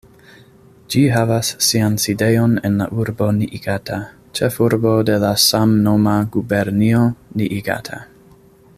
Ĝi 0.93 1.01
havas 1.15 1.51
sian 1.65 1.97
sidejon 2.05 2.55
en 2.69 2.79
la 2.83 2.87
urbo 3.03 3.27
Niigata, 3.41 4.01
ĉefurbo 4.39 4.95
de 5.11 5.21
la 5.25 5.31
samnoma 5.45 6.15
gubernio 6.37 7.07
Niigata. 7.43 8.05